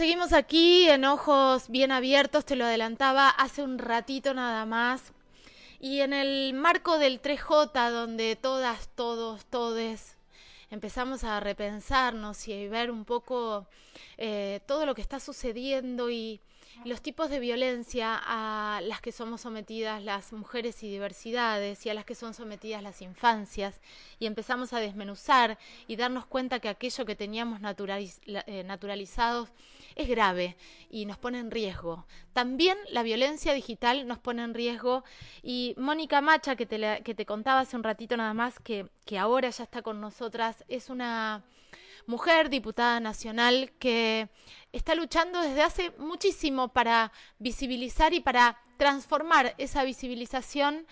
[0.00, 5.12] seguimos aquí en ojos bien abiertos, te lo adelantaba hace un ratito nada más.
[5.78, 10.16] Y en el marco del 3J, donde todas, todos, todes
[10.70, 13.66] empezamos a repensarnos y a ver un poco
[14.16, 16.40] eh, todo lo que está sucediendo y
[16.84, 21.94] los tipos de violencia a las que somos sometidas las mujeres y diversidades y a
[21.94, 23.80] las que son sometidas las infancias
[24.18, 29.50] y empezamos a desmenuzar y darnos cuenta que aquello que teníamos eh, naturalizados
[29.94, 30.56] es grave
[30.88, 32.06] y nos pone en riesgo.
[32.32, 35.04] También la violencia digital nos pone en riesgo
[35.42, 39.18] y Mónica Macha, que te, que te contaba hace un ratito nada más, que, que
[39.18, 41.44] ahora ya está con nosotras, es una
[42.06, 44.28] mujer diputada nacional que
[44.72, 50.86] está luchando desde hace muchísimo para visibilizar y para transformar esa visibilización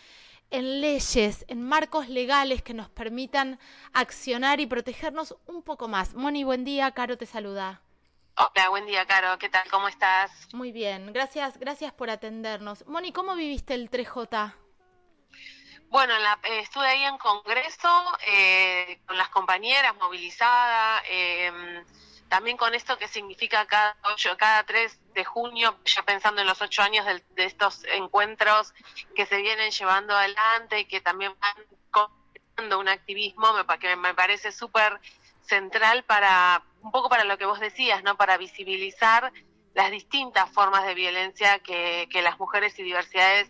[0.51, 3.59] en leyes, en marcos legales que nos permitan
[3.93, 6.15] accionar y protegernos un poco más.
[6.15, 7.82] Moni, buen día, Caro te saluda.
[8.37, 9.38] Hola, buen día, Caro.
[9.38, 9.69] ¿Qué tal?
[9.71, 10.30] ¿Cómo estás?
[10.52, 12.87] Muy bien, gracias, gracias por atendernos.
[12.87, 14.54] Moni, ¿cómo viviste el 3J?
[15.91, 17.89] Bueno, eh, estuve ahí en Congreso
[18.27, 21.85] eh, con las compañeras movilizadas, em,
[22.29, 26.61] también con esto que significa cada ocho, cada 3 de junio, ya pensando en los
[26.61, 28.75] ocho años de, estos encuentros
[29.16, 31.57] que se vienen llevando adelante y que también van
[31.91, 33.49] con un activismo
[33.81, 35.01] que me parece súper
[35.41, 38.16] central para, un poco para lo que vos decías, ¿no?
[38.19, 39.33] Para visibilizar
[39.75, 43.49] las distintas formas de violencia que, que las mujeres y diversidades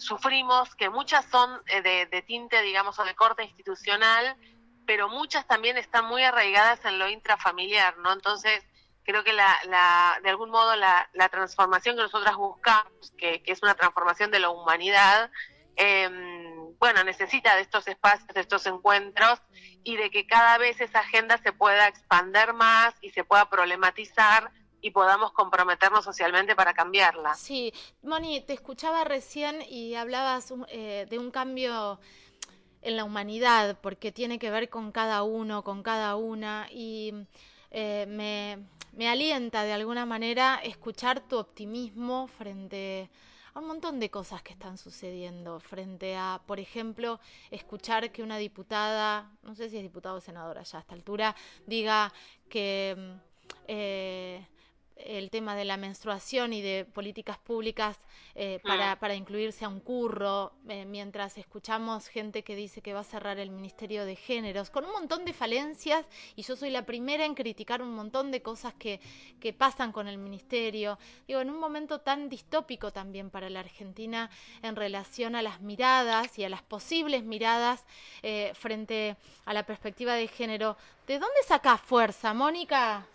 [0.00, 4.36] sufrimos, que muchas son eh, de, tinte, digamos, o de corte institucional,
[4.86, 8.12] pero muchas también están muy arraigadas en lo intrafamiliar, ¿no?
[8.12, 8.64] Entonces,
[9.04, 13.62] creo que la, la, de algún modo la, la transformación que nosotras buscamos, que, es
[13.62, 15.30] una transformación de la humanidad,
[15.76, 19.40] em, bueno, necesita de estos espacios, de estos encuentros
[19.84, 24.50] y de que cada vez esa agenda se pueda expander más y se pueda problematizar
[24.80, 27.34] y podamos comprometernos socialmente para cambiarla.
[27.34, 27.72] Sí,
[28.02, 32.00] Moni, te escuchaba recién y hablabas eh, de un cambio
[32.82, 37.12] en la humanidad, porque tiene que ver con cada uno, con cada una, y
[37.70, 38.58] eh, me,
[38.92, 43.10] me alienta de alguna manera escuchar tu optimismo frente
[43.52, 48.38] a un montón de cosas que están sucediendo, frente a, por ejemplo, escuchar que una
[48.38, 51.34] diputada, no sé si es diputada o senadora ya a esta altura,
[51.66, 52.12] diga
[52.48, 53.14] que...
[53.66, 54.46] Eh,
[55.06, 57.98] el tema de la menstruación y de políticas públicas
[58.34, 58.98] eh, para, mm.
[58.98, 63.38] para, incluirse a un curro, eh, mientras escuchamos gente que dice que va a cerrar
[63.38, 66.06] el Ministerio de Géneros, con un montón de falencias,
[66.36, 69.00] y yo soy la primera en criticar un montón de cosas que,
[69.40, 70.98] que pasan con el Ministerio.
[71.26, 74.30] Digo, en un momento tan distópico también para la Argentina
[74.62, 77.84] en relación a las miradas y a las posibles miradas
[78.22, 80.76] eh, frente a la perspectiva de género.
[81.06, 83.06] ¿De dónde saca fuerza, Mónica?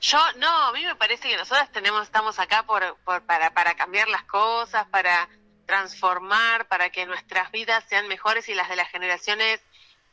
[0.00, 2.96] Yo, no, a mí me parece que nosotras tenemos, estamos acá por,
[3.26, 5.28] para, para cambiar las cosas, para
[5.66, 9.60] transformar, para que nuestras vidas sean mejores y las de las generaciones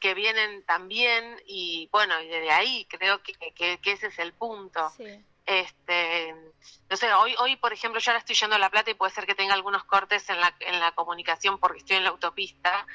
[0.01, 1.41] que vienen también.
[1.45, 4.91] Y bueno, y desde ahí creo que, que, ese es el punto.
[5.45, 6.35] Este,
[6.89, 9.13] no sé, hoy, hoy, por ejemplo, yo ahora estoy yendo a La Plata y puede
[9.13, 12.85] ser que tenga algunos cortes en la, en la comunicación porque estoy en la autopista,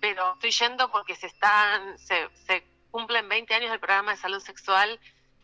[0.00, 4.40] pero estoy yendo porque se están, se, se cumplen 20 años del programa de salud
[4.40, 4.98] sexual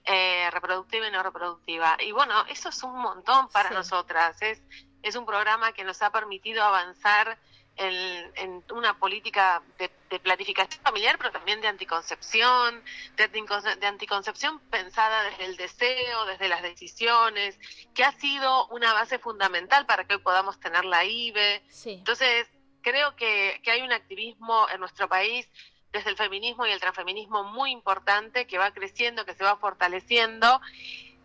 [0.06, 1.96] eh, reproductiva y no reproductiva.
[2.00, 4.40] Y bueno, eso es un montón para nosotras.
[4.40, 4.62] Es,
[5.02, 7.38] es un programa que nos ha permitido avanzar
[7.76, 9.90] en, una política de,
[10.20, 12.82] planificación familiar, pero también de anticoncepción,
[13.16, 17.58] de, anticoncepción pensada desde el deseo, desde las decisiones,
[17.94, 21.62] que ha sido una base fundamental para que hoy podamos tener la IBE.
[21.84, 22.48] Entonces,
[22.80, 25.48] creo que, que hay un activismo en nuestro país
[25.92, 30.60] desde el feminismo y el transfeminismo muy importante que va creciendo, que se va fortaleciendo.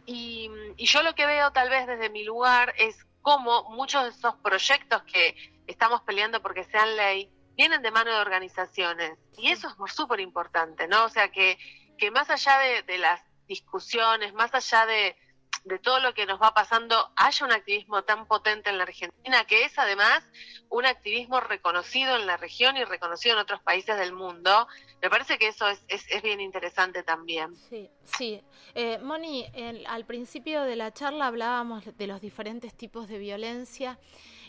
[0.05, 4.35] Y, yo lo que veo tal vez desde mi lugar es cómo muchos de esos
[4.37, 5.35] proyectos que
[5.67, 9.17] estamos peleando porque sean ley vienen de mano de organizaciones.
[9.37, 11.05] Y eso es súper importante, ¿no?
[11.05, 11.57] O sea, que,
[11.97, 15.15] que más allá de las discusiones, más allá de,
[15.63, 19.45] de todo lo que nos va pasando haya un activismo tan potente en la Argentina,
[19.45, 20.23] que es además
[20.69, 24.67] un activismo reconocido en la región y reconocido en otros países del mundo.
[25.01, 27.55] Me parece que eso es, es, bien interesante también.
[27.69, 28.41] Sí, sí.
[28.73, 29.45] Eh, Moni,
[29.87, 33.99] al principio de la charla hablábamos de los diferentes tipos de violencia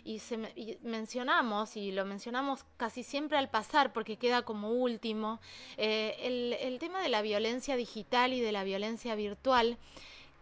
[0.05, 0.37] y, se,
[0.83, 5.41] mencionamos, y lo mencionamos casi siempre al pasar porque queda como último,
[5.77, 9.79] eh, el, el tema de la violencia digital y de la violencia virtual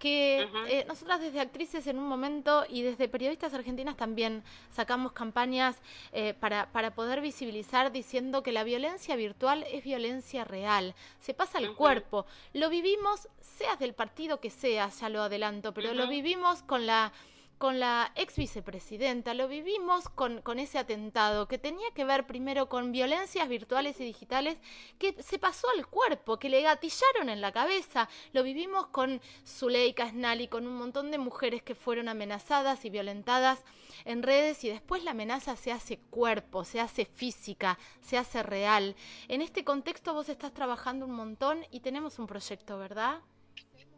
[0.01, 5.77] que eh, nosotras desde actrices en un momento y desde periodistas argentinas también sacamos campañas
[6.13, 11.59] eh, para, para poder visibilizar diciendo que la violencia virtual es violencia real, se pasa
[11.59, 12.25] al cuerpo,
[12.55, 17.13] lo vivimos, seas del partido que seas, ya lo adelanto, pero lo vivimos con la
[17.61, 22.91] con la ex vicepresidenta, lo vivimos con, ese atentado que tenía que ver primero con
[22.91, 24.57] violencias virtuales y digitales
[24.99, 28.09] que se pasó al cuerpo, que le gatillaron en la cabeza.
[28.33, 33.63] Lo vivimos con Zuleika Snali, con un montón de mujeres que fueron amenazadas y violentadas
[34.07, 38.97] en redes y después la amenaza se hace cuerpo, se hace física, se hace real.
[39.29, 43.21] En este contexto vos estás trabajando un montón y tenemos un proyecto, ¿verdad?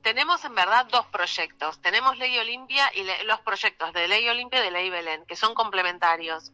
[0.03, 1.81] Tenemos en verdad dos proyectos.
[1.81, 5.55] Tenemos Ley Olimpia y los proyectos de Ley Olimpia y de Ley Belén, que son
[5.55, 6.53] complementarios.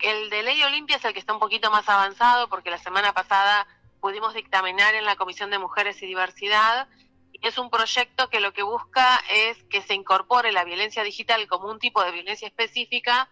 [0.00, 3.12] El de Ley Olimpia es el que está un poquito más avanzado porque la semana
[3.12, 3.66] pasada
[4.00, 6.88] pudimos dictaminar en la Comisión de Mujeres y Diversidad.
[7.42, 11.70] Es un proyecto que lo que busca es que se incorpore la violencia digital como
[11.70, 13.28] un tipo de violencia específica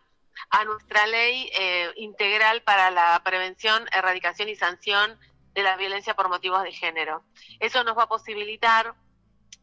[0.50, 5.18] a nuestra ley eh, integral para la prevención, erradicación y sanción
[5.54, 7.22] de la violencia por motivos de género.
[7.60, 8.94] Eso nos va a posibilitar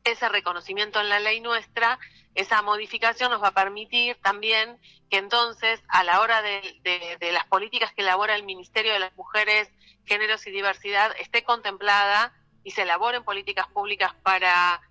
[0.04, 2.00] ese reconocimiento en la ley nuestra,
[2.36, 7.94] esa modificación nos va a permitir también que entonces, a la hora de, las políticas
[7.94, 9.70] que elabora el Ministerio de las Mujeres,
[10.06, 12.34] Géneros y Diversidad, esté contemplada
[12.64, 14.82] y se elaboren políticas públicas para,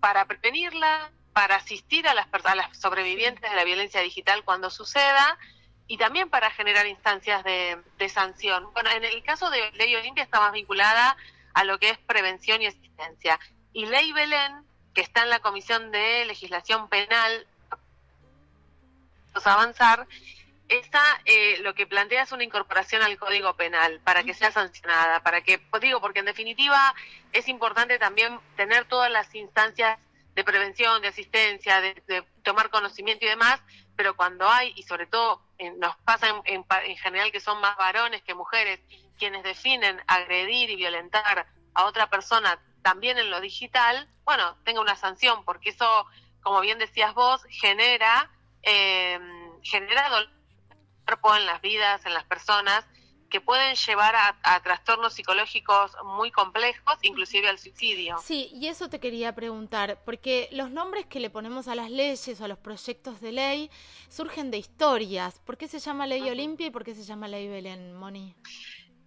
[0.00, 5.38] para prevenirla, para asistir a las, a las sobrevivientes de la violencia digital cuando suceda
[5.86, 8.72] y también para generar instancias de, de sanción.
[8.72, 11.16] Bueno, en el caso de Ley Olimpia está más vinculada
[11.52, 13.38] a lo que es prevención y asistencia.
[13.74, 17.46] Y Ley Belén, que está en la Comisión de Legislación Penal,
[19.44, 20.06] avanzar,
[20.68, 25.24] esta eh, lo que plantea es una incorporación al Código Penal para que sea sancionada,
[25.24, 26.94] para que, pues digo, porque en definitiva
[27.32, 29.98] es importante también tener todas las instancias
[30.36, 33.60] de prevención, de asistencia, de, tomar conocimiento y demás,
[33.96, 35.42] pero cuando hay, y sobre todo
[35.78, 38.78] nos pasa en, en general que son más varones que mujeres,
[39.18, 44.94] quienes definen agredir y violentar a otra persona también en lo digital, bueno, tenga una
[44.94, 46.06] sanción, porque eso,
[46.42, 48.30] como bien decías vos, genera,
[48.62, 49.18] eh,
[49.62, 50.28] genera dolor
[51.36, 52.84] en las vidas, en las personas,
[53.30, 58.16] que pueden llevar a, trastornos psicológicos muy complejos, inclusive al suicidio.
[58.18, 62.40] Sí, y eso te quería preguntar, porque los nombres que le ponemos a las leyes
[62.40, 63.70] o a los proyectos de ley
[64.08, 65.40] surgen de historias.
[65.40, 68.36] ¿Por qué se llama Ley Olimpia y por qué se llama Ley Belén, Moni?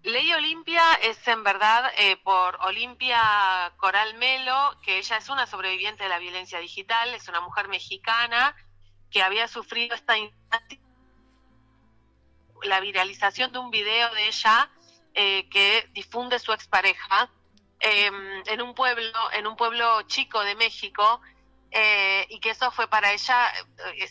[0.03, 6.03] Ley Olimpia es en verdad eh, por Olimpia Coral Melo, que ella es una sobreviviente
[6.03, 8.55] de la violencia digital, es una mujer mexicana
[9.11, 10.15] que había sufrido esta
[12.63, 14.69] la viralización de un video de ella
[15.13, 17.29] eh, que difunde su expareja
[17.79, 21.21] em, en un pueblo en un pueblo chico de México
[21.69, 23.51] eh, y que eso fue para ella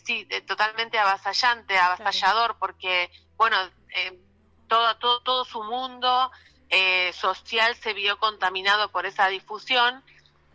[0.05, 3.57] sí totalmente avasallante avasallador porque bueno
[4.67, 6.31] todo, todo, todo su mundo
[6.69, 10.03] eh, social se vio contaminado por esa difusión.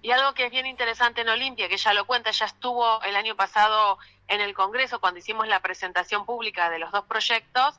[0.02, 3.14] Y algo que es bien interesante en Olimpia, que ella lo cuenta, ella estuvo el
[3.14, 7.78] año pasado en el Congreso cuando hicimos la presentación pública de los dos proyectos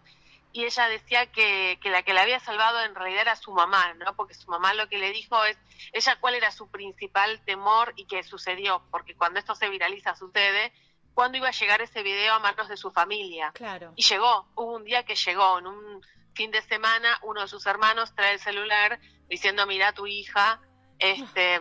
[0.53, 3.94] y ella decía que, que la que la había salvado en realidad era su mamá,
[3.95, 4.15] ¿no?
[4.15, 5.57] Porque su mamá lo que le dijo es,
[5.91, 10.71] ella cuál era su principal temor y qué sucedió, porque cuando esto se viraliza sucede,
[11.15, 13.51] cuándo iba a llegar ese video a manos de su familia.
[13.53, 13.94] Claro.
[13.95, 17.65] Y llegó, hubo un día que llegó, en un fin de semana uno de sus
[17.65, 20.61] hermanos trae el celular diciendo, mira tu hija,
[20.99, 21.56] este,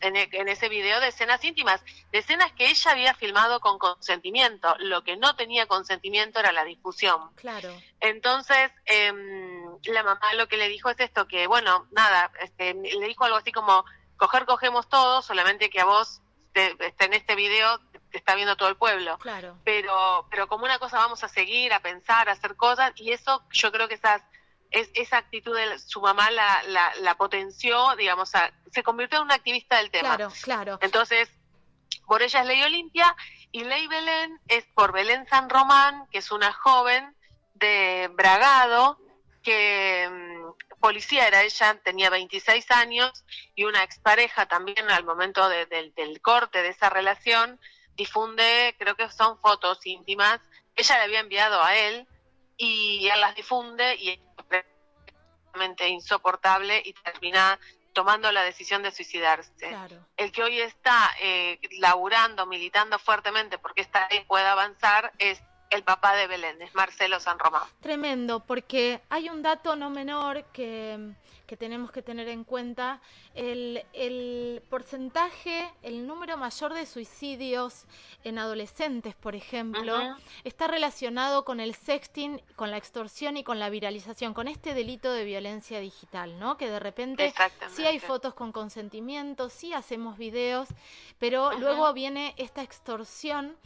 [0.00, 3.78] en, e, en, ese video de escenas íntimas, de escenas que ella había filmado con
[3.78, 4.74] consentimiento.
[4.78, 7.32] Lo que no tenía consentimiento era la difusión.
[7.36, 7.70] Claro.
[8.00, 13.06] Entonces, em, la mamá lo que le dijo es esto, que bueno, nada, este, le
[13.06, 13.84] dijo algo así como,
[14.16, 16.20] coger cogemos todos, solamente que a vos
[16.52, 17.80] te, este, en este video
[18.10, 19.18] te está viendo todo el pueblo.
[19.18, 19.58] Claro.
[19.64, 23.44] Pero, pero como una cosa vamos a seguir, a pensar, a hacer cosas, y eso
[23.50, 24.22] yo creo que esas,
[24.70, 28.32] es, esa actitud de su mamá la, la, la potenció, digamos,
[28.72, 30.16] se convirtió en una activista del tema.
[30.16, 30.78] Claro, claro.
[30.82, 31.30] Entonces,
[32.06, 33.14] por ella es Ley Olimpia,
[33.50, 37.14] y Ley Belén es por Belén San Román, que es una joven
[37.54, 38.98] de Bragado,
[39.42, 43.24] que mm, policía era ella, tenía 26 años,
[43.54, 47.58] y una expareja también al momento del corte de esa relación,
[47.98, 50.40] difunde, creo que son fotos íntimas,
[50.76, 52.06] ella le había enviado a él
[52.56, 54.20] y él las difunde y es
[55.52, 57.58] realmente insoportable y termina
[57.92, 59.76] tomando la decisión de suicidarse.
[60.16, 65.82] El que hoy está eh, laburando, militando fuertemente porque esta ley pueda avanzar es el
[65.82, 67.62] papá de Belén, es Marcelo San Román.
[67.80, 71.14] Tremendo, porque hay un dato no menor que,
[71.58, 73.00] tenemos que tener en cuenta,
[73.34, 77.86] el, porcentaje, el número mayor de suicidios
[78.24, 83.70] en adolescentes, por ejemplo, está relacionado con el sexting, con la extorsión y con la
[83.70, 86.56] viralización, con este delito de violencia digital, ¿no?
[86.56, 87.32] Que de repente
[87.70, 90.68] sí hay fotos con consentimiento, sí hacemos videos,
[91.18, 93.56] pero luego viene esta extorsión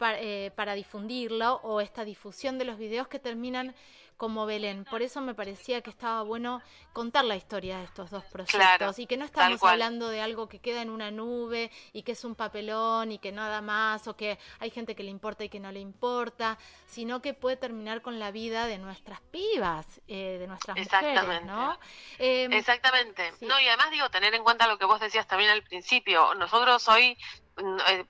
[0.00, 3.74] eh, para, difundirlo o esta difusión de los videos que terminan
[4.16, 4.84] como Belén.
[4.84, 9.06] Por eso me parecía que estaba bueno contar la historia de estos dos proyectos y
[9.06, 12.36] que no estamos hablando de algo que queda en una nube y que es un
[12.36, 15.72] papelón y que nada más o que hay gente que le importa y que no
[15.72, 16.56] le importa,
[16.86, 21.76] sino que puede terminar con la vida de nuestras pibas, eh, de nuestras mujeres, ¿no?
[22.18, 23.32] Em, Exactamente.
[23.40, 26.34] No, y además digo, tener en cuenta lo que vos decías también al principio.
[26.36, 27.18] Nosotros hoy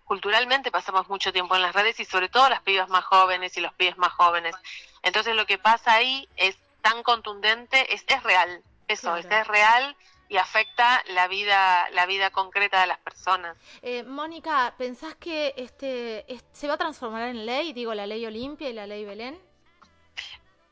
[0.05, 3.61] culturalmente pasamos mucho tiempo en las redes y sobre todo las pibas más jóvenes y
[3.61, 4.55] los pibes más jóvenes.
[5.03, 9.97] Entonces lo que pasa ahí es tan contundente, es, es real, eso, es, real
[10.29, 13.57] y afecta la vida la vida concreta de las personas.
[13.83, 18.69] Eh, Mónica, ¿pensás que este, se va a transformar en ley, digo, la ley Olimpia
[18.69, 19.52] y la ley Belén?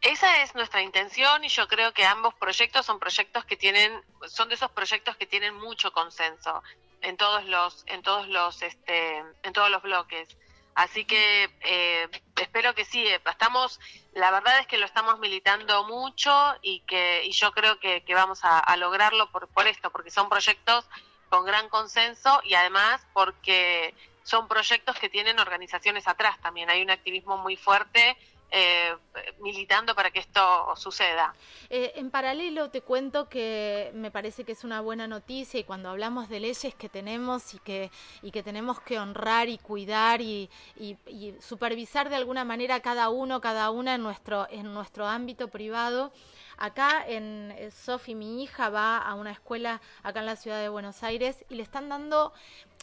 [0.01, 4.49] Esa es nuestra intención y yo creo que ambos proyectos son proyectos que tienen, son
[4.49, 6.63] de esos proyectos que tienen mucho consenso
[7.03, 10.29] en todos los, en todos los, este, en todos los bloques.
[10.75, 12.09] Así que eh,
[12.41, 13.07] espero que sí.
[13.07, 13.79] Estamos,
[14.15, 18.15] la verdad es que lo estamos militando mucho y que y yo creo que, que
[18.15, 20.87] vamos a, a, lograrlo por, por esto, porque son proyectos
[21.29, 26.71] con gran consenso y además porque son proyectos que tienen organizaciones atrás también.
[26.71, 28.17] Hay un activismo muy fuerte
[28.53, 28.97] eh,
[29.41, 31.35] militando para que esto suceda.
[31.69, 35.89] Eh, en paralelo te cuento que me parece que es una buena noticia y cuando
[35.89, 37.91] hablamos de leyes que tenemos y que,
[38.23, 40.51] y que tenemos que honrar y cuidar y,
[41.41, 46.13] supervisar de alguna manera cada uno, cada una en nuestro, en nuestro ámbito privado,
[46.61, 50.69] Acá en eh, Sofi, mi hija, va a una escuela acá en la ciudad de
[50.69, 52.35] Buenos Aires y le están dando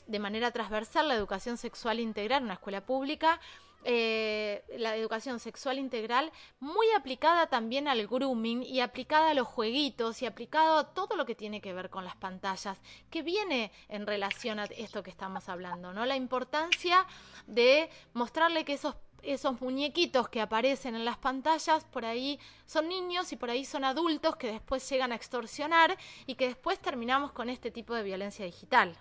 [0.07, 3.39] de manera transversal la educación sexual integral, una escuela pública,
[3.83, 10.21] eh, la educación sexual integral muy aplicada también al grooming y aplicada a los jueguitos
[10.21, 14.05] y aplicado a todo lo que tiene que ver con las pantallas, que viene en
[14.05, 16.05] relación a esto que estamos hablando, ¿no?
[16.05, 17.05] La importancia
[17.45, 23.31] de mostrarle que esos esos muñequitos que aparecen en las pantallas por ahí son niños
[23.33, 27.49] y por ahí son adultos que después llegan a extorsionar y que después terminamos con
[27.49, 28.95] este tipo de violencia digital.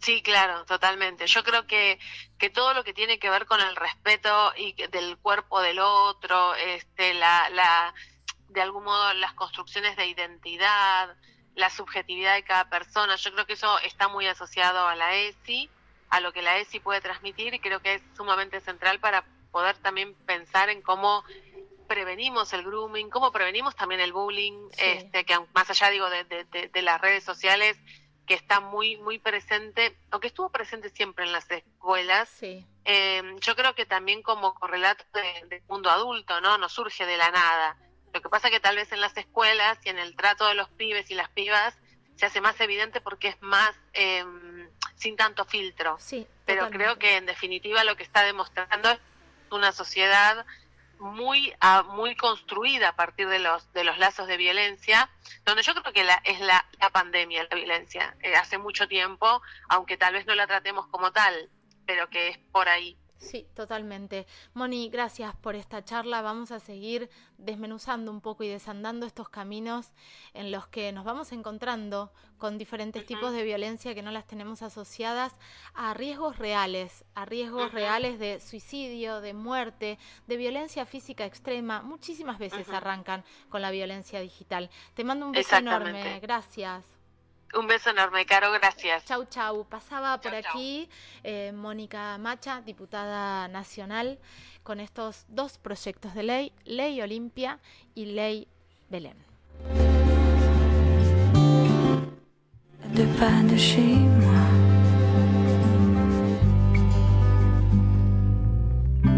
[0.00, 1.26] Sí, claro, totalmente.
[1.26, 1.98] Yo creo que,
[2.38, 6.54] que todo lo que tiene que ver con el respeto y del cuerpo del otro,
[6.54, 7.94] este, la, la,
[8.48, 11.14] de algún modo las construcciones de identidad,
[11.54, 15.68] la subjetividad de cada persona, yo creo que eso está muy asociado a la ESI,
[16.08, 19.76] a lo que la ESI puede transmitir y creo que es sumamente central para poder
[19.78, 21.24] también pensar en cómo
[21.88, 26.68] prevenimos el grooming, cómo prevenimos también el bullying, este, que más allá digo de, de,
[26.68, 27.76] de las redes sociales,
[28.30, 32.28] que está muy muy presente, o que estuvo presente siempre en las escuelas.
[32.28, 32.64] Sí.
[32.84, 36.56] Eh, yo creo que también como correlato del mundo adulto, ¿no?
[36.56, 37.76] No surge de la nada.
[38.14, 40.68] Lo que pasa que tal vez en las escuelas y en el trato de los
[40.68, 41.76] pibes y las pibas
[42.14, 44.24] se hace más evidente porque es más eh,
[44.94, 45.96] sin tanto filtro.
[45.98, 49.00] Sí, Pero creo que en definitiva lo que está demostrando es
[49.50, 50.46] una sociedad
[51.00, 51.52] muy
[51.88, 55.10] muy construida a partir de los de los lazos de violencia
[55.44, 59.40] donde yo creo que la, es la, la pandemia la violencia eh, hace mucho tiempo
[59.68, 61.50] aunque tal vez no la tratemos como tal
[61.86, 64.26] pero que es por ahí Sí, totalmente.
[64.54, 66.22] Moni, gracias por esta charla.
[66.22, 69.92] Vamos a seguir desmenuzando un poco y desandando estos caminos
[70.32, 74.62] en los que nos vamos encontrando con diferentes tipos de violencia que no las tenemos
[74.62, 75.36] asociadas
[75.74, 81.82] a riesgos reales, a riesgos reales de suicidio, de muerte, de violencia física extrema.
[81.82, 84.70] Muchísimas veces arrancan con la violencia digital.
[84.94, 86.20] Te mando un beso enorme.
[86.20, 86.99] Gracias.
[87.52, 89.04] Un beso enorme, Caro, gracias.
[89.04, 89.64] Chau, chau.
[89.64, 90.88] Pasaba por aquí
[91.24, 94.18] eh, Mónica Macha, diputada nacional,
[94.62, 97.58] con estos dos proyectos de ley, Ley Olimpia
[97.94, 98.46] y Ley
[98.88, 99.16] Belén.
[102.94, 103.06] De